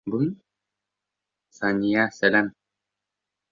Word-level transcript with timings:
Сания, 1.59 2.07
сәләм! 2.19 2.53